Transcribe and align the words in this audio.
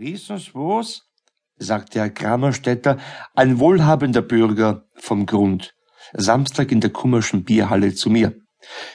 Wissen's 0.00 0.54
was? 0.54 1.02
sagte 1.56 1.98
Herr 1.98 2.10
Kramerstädter, 2.10 2.98
ein 3.34 3.58
wohlhabender 3.58 4.22
Bürger 4.22 4.84
vom 4.94 5.26
Grund, 5.26 5.74
Samstag 6.12 6.70
in 6.70 6.80
der 6.80 6.90
Kummerschen 6.90 7.42
Bierhalle 7.42 7.92
zu 7.92 8.08
mir. 8.08 8.32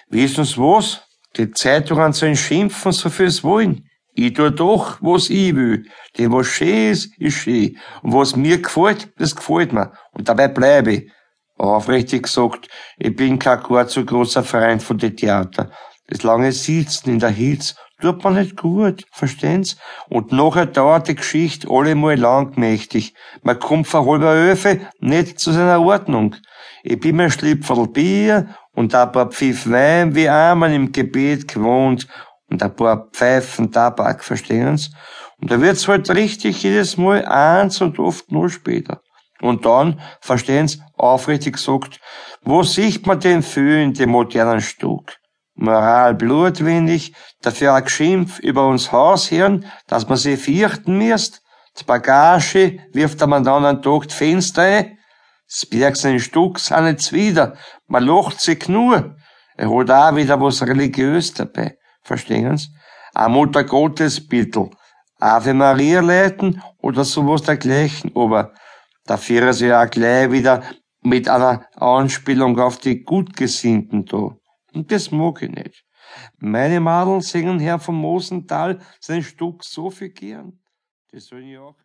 Wissen's 0.08 0.58
was? 0.58 1.02
Die 1.36 1.52
Zeitungen 1.52 2.14
sollen 2.14 2.38
schimpfen, 2.38 2.94
so 2.94 3.10
fürs 3.10 3.44
Wollen. 3.44 3.90
Ich 4.14 4.34
tu 4.34 4.50
doch, 4.50 5.02
was 5.02 5.30
ich 5.30 5.54
will. 5.54 5.90
Denn 6.18 6.32
was 6.32 6.48
schön 6.48 6.92
ist, 6.92 7.20
ist 7.20 7.36
schön. 7.36 7.78
Und 8.02 8.14
was 8.14 8.38
mir 8.38 8.62
gefällt, 8.62 9.12
das 9.18 9.36
gefällt 9.36 9.74
mir. 9.74 9.92
Und 10.14 10.30
dabei 10.30 10.48
bleibe 10.48 10.94
ich. 10.94 11.12
Aufrichtig 11.58 12.24
gesagt, 12.24 12.70
ich 12.98 13.14
bin 13.14 13.40
kein 13.40 13.62
gar 13.62 13.90
zu 13.90 14.06
großer 14.06 14.44
Freund 14.44 14.82
von 14.82 14.98
den 14.98 15.18
Theater. 15.18 15.70
Das 16.08 16.24
lange 16.24 16.52
Sitzen 16.52 17.12
in 17.12 17.20
der 17.20 17.30
Hitze 17.30 17.76
tut 18.02 18.24
man 18.24 18.34
nicht 18.36 18.58
gut, 18.58 19.06
verstehen's? 19.12 19.78
Und 20.10 20.34
nachher 20.34 20.66
dauert 20.66 21.08
die 21.08 21.16
Geschichte 21.16 21.70
allemal 21.70 22.18
langmächtig. 22.18 23.14
Man 23.42 23.60
kommt 23.60 23.88
vor 23.88 24.06
halber 24.06 24.34
Öfe 24.34 24.82
nicht 25.00 25.40
zu 25.40 25.52
seiner 25.54 25.82
Ordnung. 25.82 26.36
Ich 26.84 27.00
bin 27.00 27.16
mir 27.16 27.32
Schlipferl 27.32 27.88
Bier 27.88 28.56
und 28.74 28.94
ein 28.94 29.12
paar 29.12 29.32
Pfiff 29.32 29.70
Wein 29.70 30.14
wie 30.16 30.28
einmal 30.28 30.74
im 30.74 30.92
Gebet 30.92 31.48
gewohnt 31.48 32.08
und 32.50 32.62
ein 32.62 32.76
paar 32.76 33.10
Pfeifen 33.12 33.72
Tabak, 33.72 34.24
verstehen's? 34.24 34.92
Und 35.40 35.52
da 35.52 35.62
wird's 35.62 35.88
halt 35.88 36.10
richtig 36.10 36.64
jedes 36.64 36.98
Mal 36.98 37.26
eins 37.26 37.80
und 37.82 38.00
oft 38.00 38.32
nur 38.32 38.50
später. 38.50 39.02
Und 39.42 39.66
dann, 39.66 40.00
verstehen's, 40.22 40.80
aufrichtig 40.96 41.56
gesagt, 41.56 42.00
wo 42.44 42.64
sieht 42.64 43.06
man 43.08 43.20
den 43.20 43.44
in 43.56 43.94
dem 43.94 44.10
modernen 44.10 44.62
Stück? 44.62 45.18
Moral 45.56 46.16
blutwindig, 46.16 47.14
dafür 47.42 47.74
ein 47.74 47.84
Geschimpf 47.84 48.40
über 48.40 48.68
uns 48.68 48.92
Hausherren, 48.92 49.66
dass 49.88 50.08
man 50.08 50.18
sie 50.18 50.38
fürchten 50.38 50.98
müsst. 50.98 51.42
Die 51.80 51.84
Bagage 51.84 52.80
wirft 52.92 53.22
am 53.22 53.34
anderen 53.34 53.82
Tag 53.82 54.08
die 54.08 54.14
Fenster 54.14 54.64
ein. 54.64 54.98
Das 55.48 55.66
Bergs 55.66 56.06
ein 56.06 56.20
Stück 56.20 56.60
sind 56.60 56.88
jetzt 56.88 57.14
wieder. 57.14 57.56
Man 57.88 58.04
lacht 58.04 58.40
sich 58.40 58.68
nur. 58.68 59.16
Er 59.56 59.70
holt 59.70 59.92
auch 59.92 60.16
wieder 60.16 60.42
was 60.42 60.64
religiös 60.64 61.34
dabei. 61.34 61.78
Verstehen 62.02 62.58
Sie? 62.58 62.70
Ein 63.14 63.34
Mutter 63.34 63.64
Gottes 63.64 64.28
Bittel. 64.28 64.72
Ave 65.20 65.54
Maria 65.54 66.02
leiten 66.02 66.62
oder 66.80 67.04
sowas 67.04 67.44
dergleichen. 67.44 68.12
Aber 68.16 68.54
dafür 69.06 69.50
ist 69.50 69.62
ja 69.62 69.84
auch 69.84 69.90
gleich 69.90 70.32
wieder 70.32 70.64
mit 71.02 71.30
einer 71.30 71.66
Anspielung 71.76 72.60
auf 72.60 72.78
die 72.78 73.04
Gutgesinnten 73.04 74.06
da. 74.06 74.36
Und 74.74 74.92
das 74.92 75.12
mag 75.12 75.42
ich 75.42 75.52
nicht. 75.52 75.86
Meine 76.38 76.80
Madeln 76.80 77.22
singen 77.22 77.60
Herr 77.60 77.80
vom 77.80 77.96
Mosental 77.96 78.80
sein 79.00 79.24
Stück 79.24 79.64
so 79.64 79.90
viel 79.90 80.10
gern. 80.10 80.60
Das 81.12 81.26
sollen 81.28 81.48
ja 81.48 81.62
auch 81.62 81.78